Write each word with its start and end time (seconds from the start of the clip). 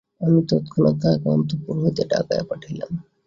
আমি 0.21 0.39
তৎক্ষণাৎ 0.49 0.95
তাহাকে 1.01 1.27
অন্তঃপুর 1.29 1.75
হইতে 1.83 2.03
ডাকাইয়া 2.11 2.45
পাঠাইলাম। 2.49 2.91